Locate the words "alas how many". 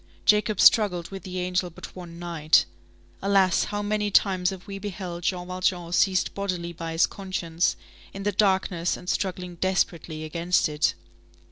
3.21-4.09